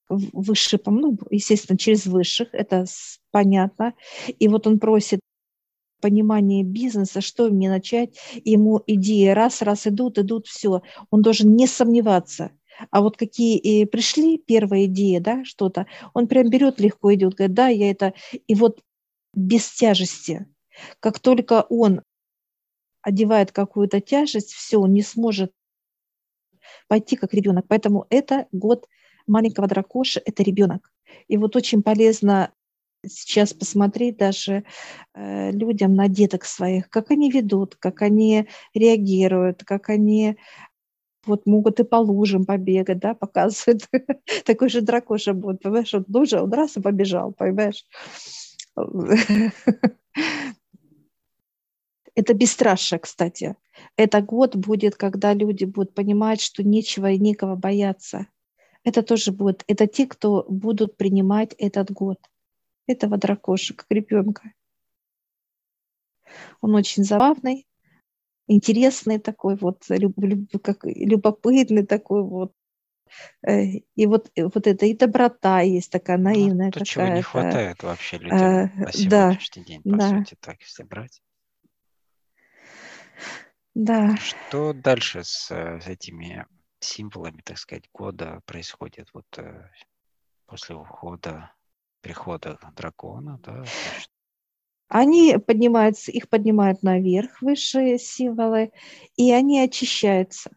высший, 0.08 0.80
ну, 0.86 1.18
естественно, 1.30 1.78
через 1.78 2.06
высших, 2.06 2.50
это 2.54 2.86
понятно. 3.32 3.94
И 4.39 4.48
вот 4.48 4.68
он 4.68 4.80
просит 4.80 5.20
понимание 6.00 6.63
бизнеса, 6.63 7.22
что 7.22 7.50
мне 7.50 7.70
начать, 7.70 8.18
ему 8.44 8.82
идеи 8.88 9.27
раз, 9.29 9.62
раз 9.62 9.88
идут, 9.88 10.18
идут, 10.18 10.48
все. 10.48 10.82
Он 11.12 11.22
должен 11.22 11.56
не 11.56 11.68
сомневаться. 11.68 12.51
А 12.91 13.01
вот 13.01 13.18
какие 13.18 13.58
и 13.58 13.86
пришли 13.86 14.38
первые 14.38 14.86
идеи, 14.86 15.20
да, 15.20 15.44
что-то, 15.44 15.86
он 16.13 16.27
прям 16.27 16.50
берет 16.50 16.79
легко, 16.79 17.13
идет, 17.13 17.36
говорит, 17.36 17.56
да, 17.56 17.68
я 17.68 17.91
это, 17.91 18.13
и 18.48 18.56
вот 18.56 18.82
без 19.34 19.70
тяжести. 19.70 20.48
Как 21.00 21.20
только 21.20 21.65
он 21.70 22.01
одевает 23.01 23.51
какую-то 23.51 24.00
тяжесть, 24.01 24.53
все, 24.53 24.77
он 24.77 24.94
не 24.94 25.01
сможет 25.01 25.51
пойти 26.88 27.15
как 27.15 27.34
ребенок. 27.34 27.65
Поэтому 27.68 28.06
это 28.10 28.48
год 28.51 28.88
маленького 29.27 29.68
дракоша, 29.68 30.22
это 30.25 30.44
ребенок. 30.44 30.91
И 31.27 31.38
вот 31.38 31.56
очень 31.56 31.84
полезно 31.84 32.51
сейчас 33.06 33.53
посмотреть 33.53 34.18
даже 34.18 34.63
э, 35.13 35.51
людям 35.51 35.96
на 35.96 36.08
деток 36.08 36.46
своих, 36.46 36.89
как 36.89 37.12
они 37.12 37.32
ведут, 37.32 37.75
как 37.75 38.01
они 38.01 38.48
реагируют, 38.74 39.63
как 39.63 39.89
они 39.89 40.38
вот 41.25 41.46
могут 41.46 41.79
и 41.79 41.84
по 41.84 41.98
лужам 41.98 42.45
побегать, 42.45 43.00
да, 43.00 43.13
показывают. 43.15 43.88
Такой 44.45 44.69
же 44.69 44.82
дракоша 44.82 45.34
будет, 45.34 45.62
понимаешь, 45.62 45.93
вот 45.93 46.10
лужа, 46.10 46.43
он 46.43 46.54
раз 46.54 46.78
и 46.78 46.82
побежал, 46.82 47.32
понимаешь. 47.34 47.86
Это 52.15 52.34
бесстрашие, 52.34 53.00
кстати. 53.00 53.56
Это 53.95 54.21
год 54.21 54.56
будет, 54.56 54.95
когда 54.95 55.34
люди 55.34 55.63
будут 55.63 55.93
понимать, 55.93 56.41
что 56.41 56.63
нечего 56.63 57.12
и 57.12 57.19
никого 57.19 57.56
бояться. 57.56 58.28
Это 58.84 59.04
тоже 59.04 59.32
будет. 59.32 59.63
Это 59.67 59.88
те, 59.88 60.06
кто 60.06 60.45
будут 60.50 60.97
принимать 60.97 61.54
этот 61.58 61.91
год 61.91 62.17
этого 62.89 63.17
дракоша, 63.17 63.73
как 63.73 63.86
ребенка. 63.89 64.54
Он 66.62 66.75
очень 66.75 67.04
забавный, 67.04 67.67
интересный 68.47 69.19
такой 69.19 69.56
вот, 69.56 69.86
люб, 69.89 70.13
люб, 70.17 70.62
как, 70.62 70.84
любопытный 70.84 71.86
такой 71.86 72.23
вот. 72.23 72.54
Э, 73.45 73.63
и 73.63 74.06
вот, 74.06 74.32
вот 74.36 74.67
это 74.67 74.86
и 74.86 74.95
доброта 74.95 75.62
есть 75.62 75.91
такая 75.91 76.17
ну, 76.17 76.25
наивная. 76.25 76.67
Ну, 76.67 76.71
то, 76.71 76.86
чего 76.86 77.08
не 77.08 77.21
хватает 77.21 77.82
вообще 77.84 78.17
людям 78.17 78.39
а, 78.39 78.69
на 78.75 78.91
сегодняшний 78.91 79.63
да, 79.63 79.67
день, 79.67 79.84
по 79.84 79.97
да. 79.97 80.10
сути, 80.10 80.38
так 80.39 80.62
если 80.62 80.84
брать. 80.84 81.21
Да. 83.75 84.17
Что 84.17 84.73
дальше 84.73 85.23
с, 85.23 85.49
с 85.49 85.88
этими 85.88 86.45
символами, 86.80 87.41
так 87.43 87.58
сказать, 87.58 87.89
года 87.93 88.41
происходит 88.45 89.10
вот 89.13 89.25
э, 89.38 89.69
после 90.45 90.75
ухода 90.75 91.52
прихода 92.02 92.60
дракона, 92.76 93.40
да? 93.44 93.64
Они 94.88 95.38
поднимаются, 95.38 96.12
их 96.12 96.30
поднимают 96.30 96.82
наверх 96.82 97.42
высшие 97.42 98.00
символы, 98.00 98.72
и 99.16 99.32
они 99.32 99.62
очищаются. 99.62 100.50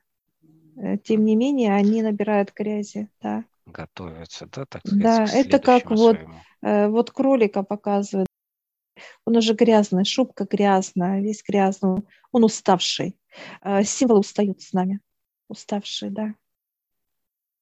Э, 0.76 0.96
тем 0.96 1.24
не 1.24 1.36
менее, 1.36 1.74
они 1.74 2.02
набирают 2.02 2.52
грязи, 2.54 3.08
да. 3.20 3.44
Готовятся, 3.66 4.46
да, 4.46 4.64
так 4.64 4.80
сказать, 4.86 5.02
Да, 5.02 5.26
это 5.32 5.58
как 5.58 5.90
вот, 5.90 6.16
э, 6.62 6.88
вот 6.88 7.10
кролика 7.10 7.62
показывают. 7.62 8.28
Он 9.26 9.36
уже 9.36 9.54
грязный, 9.54 10.04
шубка 10.04 10.46
грязная, 10.50 11.20
весь 11.20 11.42
грязный, 11.46 12.02
он 12.32 12.44
уставший. 12.44 13.18
Э, 13.62 13.82
символы 13.84 14.20
устают 14.20 14.62
с 14.62 14.72
нами, 14.72 15.00
уставшие, 15.48 16.10
да, 16.10 16.34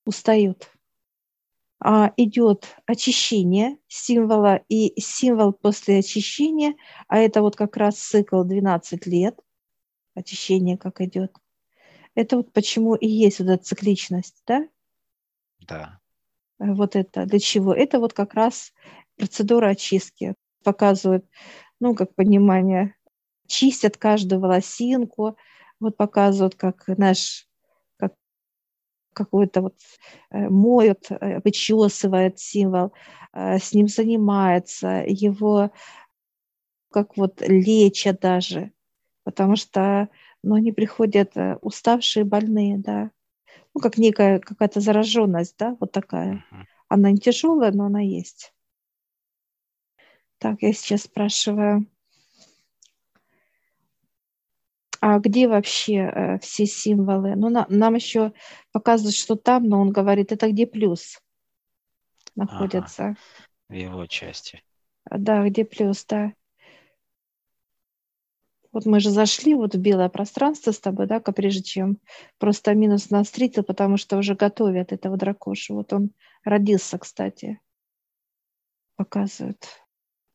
устают 0.05 0.71
идет 1.83 2.77
очищение 2.87 3.79
символа 3.89 4.57
и 4.69 5.01
символ 5.01 5.53
после 5.53 5.99
очищения, 5.99 6.75
а 7.09 7.19
это 7.19 7.41
вот 7.41 7.57
как 7.57 7.77
раз 7.77 7.97
цикл 7.97 8.45
12 8.45 9.07
лет, 9.07 9.39
очищение 10.15 10.77
как 10.77 11.01
идет. 11.01 11.35
Это 12.15 12.37
вот 12.37 12.53
почему 12.53 12.95
и 12.97 13.07
есть 13.07 13.39
вот 13.39 13.49
эта 13.49 13.63
цикличность, 13.63 14.43
да? 14.47 14.69
Да. 15.61 16.01
Вот 16.59 16.97
это 16.97 17.25
для 17.25 17.39
чего? 17.39 17.73
Это 17.73 17.99
вот 17.99 18.13
как 18.13 18.35
раз 18.35 18.73
процедура 19.17 19.69
очистки. 19.69 20.35
Показывают, 20.63 21.25
ну, 21.79 21.95
как 21.95 22.15
понимание, 22.15 22.95
чистят 23.47 23.97
каждую 23.97 24.41
волосинку, 24.41 25.37
вот 25.79 25.97
показывают, 25.97 26.57
как 26.57 26.87
наш 26.89 27.49
какой-то 29.13 29.63
вот 29.63 29.75
э, 30.31 30.49
моют, 30.49 31.11
э, 31.11 31.41
вычесывает 31.45 32.39
символ, 32.39 32.93
э, 33.33 33.59
с 33.59 33.73
ним 33.73 33.89
занимается, 33.89 35.05
его 35.07 35.71
как 36.91 37.17
вот 37.17 37.41
лечат 37.41 38.21
даже, 38.21 38.73
потому 39.25 39.57
что 39.57 40.09
ну, 40.43 40.55
они 40.55 40.73
приходят 40.73 41.33
уставшие, 41.61 42.25
больные, 42.25 42.79
да. 42.79 43.11
Ну, 43.75 43.81
как 43.81 43.99
некая 43.99 44.41
какая-то 44.41 44.81
зараженность, 44.81 45.57
да, 45.59 45.77
вот 45.79 45.93
такая. 45.93 46.45
Она 46.89 47.13
не 47.13 47.19
тяжелая, 47.19 47.71
но 47.71 47.85
она 47.87 48.01
есть. 48.01 48.53
Так, 50.39 50.63
я 50.63 50.73
сейчас 50.73 51.03
спрашиваю. 51.03 51.87
А 55.01 55.19
где 55.19 55.49
вообще 55.49 55.95
э, 55.95 56.39
все 56.41 56.67
символы? 56.67 57.35
Ну, 57.35 57.49
на, 57.49 57.67
нам 57.71 57.95
еще 57.95 58.33
показывают, 58.71 59.17
что 59.17 59.35
там, 59.35 59.65
но 59.65 59.81
он 59.81 59.91
говорит, 59.91 60.31
это 60.31 60.51
где 60.51 60.67
плюс 60.67 61.21
находится. 62.37 63.05
Ага, 63.05 63.17
в 63.69 63.73
его 63.73 64.07
части. 64.07 64.63
Да, 65.11 65.49
где 65.49 65.65
плюс, 65.65 66.05
да. 66.05 66.35
Вот 68.73 68.85
мы 68.85 69.01
же 69.01 69.11
зашли 69.11 69.55
вот 69.55 69.75
в 69.75 69.81
белое 69.81 70.11
пространство 70.11 70.71
с 70.71 70.79
тобой, 70.79 71.07
да, 71.07 71.19
прежде 71.21 71.63
чем 71.63 71.99
просто 72.39 72.75
минус 72.75 73.11
нас 73.11 73.27
встретил, 73.27 73.65
потому 73.65 73.97
что 73.97 74.19
уже 74.19 74.35
готовят 74.35 74.93
этого 74.93 75.17
дракоша. 75.17 75.75
Вот 75.75 75.93
он 75.93 76.11
родился, 76.45 76.99
кстати. 76.99 77.59
Показывают. 78.97 79.67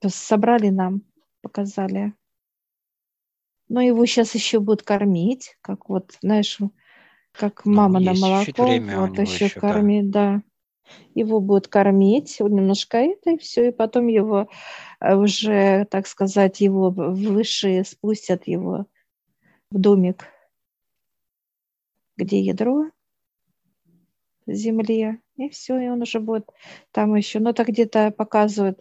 Собрали 0.05 0.69
нам, 0.69 1.03
показали 1.41 2.13
но 3.67 3.81
его 3.81 4.05
сейчас 4.05 4.35
еще 4.35 4.59
будут 4.59 4.83
кормить, 4.83 5.57
как 5.61 5.89
вот, 5.89 6.17
знаешь, 6.21 6.59
как 7.31 7.65
ну, 7.65 7.73
мама 7.73 7.99
на 7.99 8.13
молоко, 8.13 8.63
время 8.63 9.01
вот 9.01 9.17
еще, 9.19 9.45
еще 9.45 9.59
кормит, 9.59 10.09
да. 10.09 10.35
да. 10.35 10.43
Его 11.15 11.39
будут 11.39 11.67
кормить, 11.67 12.39
немножко 12.39 12.97
это, 12.97 13.31
и 13.31 13.37
все, 13.37 13.69
и 13.69 13.71
потом 13.71 14.07
его 14.07 14.47
э, 14.99 15.15
уже, 15.15 15.85
так 15.89 16.07
сказать, 16.07 16.61
его 16.61 16.89
высшие 16.89 17.83
спустят 17.83 18.47
его 18.47 18.85
в 19.71 19.79
домик, 19.79 20.25
где 22.17 22.39
ядро 22.39 22.85
земле, 24.47 25.19
и 25.37 25.49
все, 25.49 25.77
и 25.79 25.87
он 25.87 26.01
уже 26.01 26.19
будет 26.19 26.49
там 26.91 27.15
еще. 27.15 27.39
Но 27.39 27.53
так 27.53 27.67
где-то 27.67 28.11
показывают, 28.11 28.79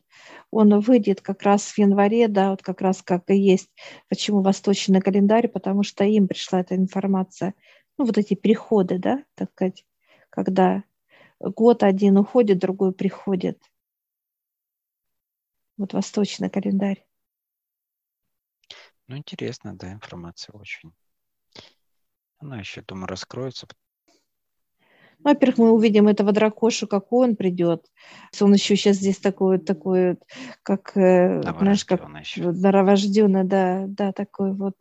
он 0.51 0.79
выйдет 0.81 1.21
как 1.21 1.43
раз 1.43 1.65
в 1.73 1.79
январе, 1.79 2.29
да, 2.29 2.51
вот 2.51 2.63
как 2.63 2.81
раз 2.81 3.03
как 3.03 3.31
и 3.31 3.37
есть. 3.37 3.71
Почему 4.09 4.43
восточный 4.43 5.01
календарь? 5.01 5.49
Потому 5.49 5.83
что 5.83 6.05
им 6.05 6.29
пришла 6.29 6.61
эта 6.61 6.77
информация. 6.77 7.55
Ну, 7.99 8.05
вот 8.07 8.19
эти 8.19 8.35
переходы, 8.35 8.99
да, 8.99 9.25
так 9.35 9.51
сказать, 9.53 9.85
когда 10.31 10.85
год 11.41 11.83
один 11.83 12.19
уходит, 12.19 12.59
другой 12.59 12.93
приходит. 12.93 13.61
Вот 15.77 15.93
восточный 15.93 16.51
календарь. 16.51 17.05
Ну, 19.07 19.17
интересно, 19.17 19.77
да, 19.77 19.93
информация 19.93 20.53
очень. 20.55 20.93
Она 22.39 22.59
еще, 22.59 22.83
думаю, 22.83 23.07
раскроется, 23.07 23.67
во-первых, 25.25 25.59
мы 25.59 25.73
увидим 25.73 26.07
этого 26.07 26.33
дракошу, 26.33 26.87
какой 26.87 27.29
он 27.29 27.37
придет. 27.37 27.87
Он 28.41 28.53
еще 28.53 28.77
сейчас 28.77 28.97
здесь 28.97 29.19
такой, 29.19 29.59
такой 29.59 30.19
как, 30.63 30.97
э, 30.97 31.41
знаешь, 31.43 31.85
как 31.85 32.03
норовожденный, 32.37 33.45
да, 33.45 33.87
да, 33.89 34.13
такой 34.13 34.53
вот 34.53 34.75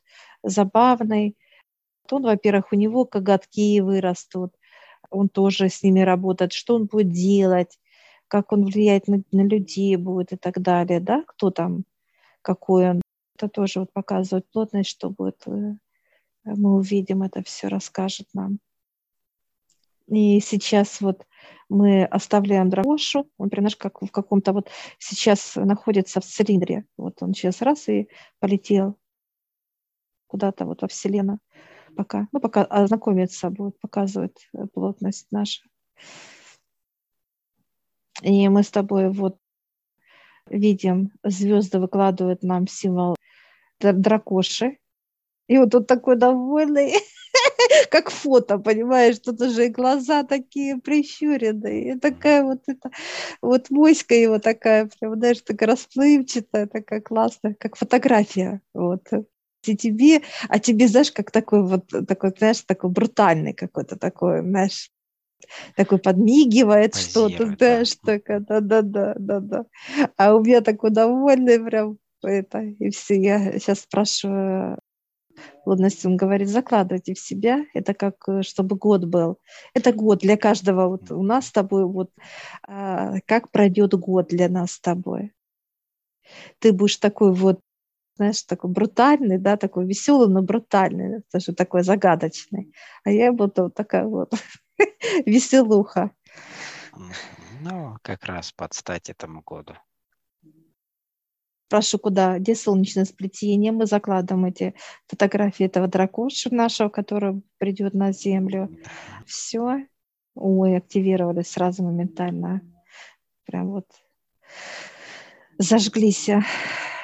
забавный. 0.43 1.38
Он, 2.12 2.23
во-первых, 2.23 2.73
у 2.73 2.75
него 2.75 3.06
коготки 3.06 3.79
вырастут, 3.79 4.53
он 5.10 5.29
тоже 5.29 5.69
с 5.69 5.82
ними 5.82 6.01
работает, 6.01 6.51
что 6.51 6.75
он 6.75 6.86
будет 6.88 7.10
делать, 7.10 7.79
как 8.27 8.51
он 8.51 8.65
влияет 8.65 9.08
на, 9.08 9.23
на 9.32 9.47
людей 9.47 9.95
будет 9.95 10.34
и 10.34 10.36
так 10.36 10.62
далее, 10.62 10.99
да, 10.99 11.23
кто 11.25 11.51
там, 11.51 11.86
какой 12.41 12.89
он. 12.89 13.01
Это 13.38 13.47
тоже 13.47 13.79
вот 13.79 13.93
показывает 13.93 14.45
плотность, 14.51 14.89
что 14.89 15.10
будет. 15.10 15.41
Э, 15.47 15.75
мы 16.43 16.75
увидим, 16.75 17.23
это 17.23 17.41
все 17.43 17.67
расскажет 17.69 18.27
нам. 18.34 18.60
И 20.07 20.39
сейчас 20.39 21.01
вот 21.01 21.25
мы 21.69 22.05
оставляем 22.05 22.69
дракошу, 22.69 23.29
он 23.37 23.49
прям, 23.49 23.67
как 23.77 24.01
в 24.01 24.11
каком-то 24.11 24.53
вот 24.53 24.69
сейчас 24.99 25.55
находится 25.55 26.19
в 26.21 26.25
цилиндре. 26.25 26.85
Вот 26.97 27.21
он 27.21 27.33
сейчас 27.33 27.61
раз 27.61 27.87
и 27.89 28.09
полетел 28.39 28.97
куда-то 30.27 30.65
вот 30.65 30.81
во 30.81 30.87
Вселенную 30.87 31.39
пока, 31.95 32.27
ну, 32.31 32.39
пока 32.39 32.63
ознакомиться 32.63 33.49
будет, 33.49 33.79
показывать 33.79 34.49
э, 34.53 34.65
плотность 34.73 35.31
нашу. 35.31 35.63
И 38.21 38.47
мы 38.49 38.63
с 38.63 38.69
тобой 38.69 39.09
вот 39.11 39.37
видим, 40.49 41.11
звезды 41.23 41.79
выкладывают 41.79 42.43
нам 42.43 42.67
символ 42.67 43.15
дракоши. 43.79 44.77
И 45.47 45.57
вот 45.57 45.75
он 45.75 45.85
такой 45.85 46.17
довольный. 46.17 46.93
как 47.89 48.10
фото, 48.10 48.58
понимаешь, 48.58 49.19
тут 49.19 49.41
уже 49.41 49.69
глаза 49.69 50.24
такие 50.24 50.78
прищуренные, 50.78 51.93
и 51.96 52.00
такая 52.00 52.43
вот 52.43 52.62
эта, 52.67 52.91
вот 53.41 53.69
моська 53.69 54.15
его 54.15 54.39
такая, 54.39 54.89
прям, 55.00 55.15
знаешь, 55.15 55.41
такая 55.41 55.69
расплывчатая, 55.69 56.67
такая 56.67 57.02
классная, 57.02 57.56
как 57.60 57.76
фотография, 57.76 58.62
вот. 58.74 59.08
И 59.65 59.78
тебе, 59.78 60.22
а 60.50 60.60
тебе, 60.60 60.89
знаешь, 60.89 61.12
как 61.12 61.32
такой 61.32 61.63
вот, 61.63 61.88
такой, 62.08 62.34
знаешь, 62.38 62.62
такой 62.62 62.89
брутальный 62.89 63.54
какой-то 63.54 63.98
такой, 63.98 64.41
знаешь, 64.41 64.91
такой 65.76 66.00
подмигивает 66.00 66.96
что-то, 66.96 67.46
знаешь, 67.58 67.96
да. 68.04 68.17
такая, 68.17 68.39
да-да-да, 68.41 69.15
да-да. 69.17 69.65
А 70.17 70.36
у 70.36 70.43
меня 70.43 70.62
такой 70.62 70.89
довольный 70.91 71.63
прям 71.63 71.98
это, 72.24 72.60
и 72.62 72.89
все, 72.89 73.15
я 73.15 73.58
сейчас 73.60 73.82
спрашиваю 73.82 74.80
плотность, 75.63 76.06
он 76.06 76.17
говорит, 76.17 76.50
закладывайте 76.50 77.13
в 77.13 77.19
себя, 77.19 77.65
это 77.74 77.93
как, 77.93 78.15
э, 78.28 78.43
чтобы 78.43 78.76
год 78.76 79.06
был. 79.06 79.39
Это 79.74 79.93
год 79.93 80.19
для 80.19 80.38
каждого, 80.38 80.88
вот 80.88 81.12
у 81.12 81.24
нас 81.24 81.48
с 81.48 81.52
тобой, 81.52 81.86
вот 81.86 82.12
а, 82.67 83.19
как 83.26 83.52
пройдет 83.52 83.93
год 83.93 84.28
для 84.28 84.50
нас 84.50 84.74
с 84.74 84.80
тобой. 84.80 85.34
Ты 86.60 86.74
будешь 86.74 86.98
такой 86.98 87.34
вот, 87.34 87.60
знаешь, 88.15 88.43
такой 88.43 88.69
брутальный, 88.69 89.38
да, 89.38 89.58
такой 89.58 89.86
веселый, 89.86 90.30
но 90.30 90.41
брутальный, 90.41 91.22
тоже 91.32 91.54
такой 91.54 91.84
загадочный. 91.84 92.74
А 93.04 93.12
я 93.12 93.32
буду 93.34 93.63
вот 93.63 93.76
такая 93.76 94.06
вот 94.06 94.34
веселуха. 95.26 96.12
Ну, 97.62 97.98
как 98.02 98.26
раз 98.26 98.52
под 98.52 98.74
стать 98.74 99.10
этому 99.10 99.41
году 99.41 99.74
спрашиваю, 101.73 102.01
куда, 102.01 102.38
где 102.38 102.53
солнечное 102.53 103.05
сплетение, 103.05 103.71
мы 103.71 103.88
закладываем 103.88 104.45
эти 104.45 104.75
фотографии 105.07 105.65
этого 105.65 105.88
дракоша 105.88 106.53
нашего, 106.53 106.89
который 106.89 107.41
придет 107.57 107.95
на 107.95 108.12
Землю. 108.12 108.69
Все. 109.25 109.88
Ой, 110.36 110.77
активировались 110.77 111.49
сразу 111.49 111.81
моментально. 111.81 112.62
Прям 113.45 113.71
вот 113.71 113.88
зажглись. 115.57 116.29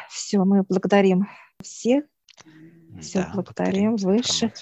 Все, 0.07 0.43
мы 0.43 0.61
благодарим 0.61 1.27
всех. 1.63 2.03
Все, 3.01 3.23
да, 3.23 3.31
благодарим 3.33 3.95
выше. 3.95 4.53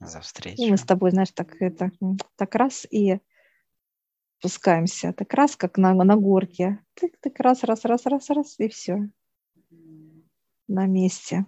За 0.00 0.20
встречу. 0.20 0.60
И 0.60 0.70
мы 0.70 0.76
с 0.76 0.82
тобой, 0.82 1.12
знаешь, 1.12 1.30
так 1.30 1.56
это 1.60 1.92
так 2.36 2.54
раз 2.56 2.86
и 2.90 3.20
спускаемся. 4.42 5.12
Так 5.12 5.32
раз, 5.34 5.56
как 5.56 5.78
на, 5.78 5.94
на 5.94 6.16
горке. 6.16 6.78
Так, 6.94 7.12
так 7.20 7.38
раз, 7.38 7.62
раз, 7.62 7.84
раз, 7.84 8.06
раз, 8.06 8.28
раз, 8.30 8.58
и 8.58 8.68
все. 8.68 9.08
На 10.66 10.86
месте. 10.86 11.46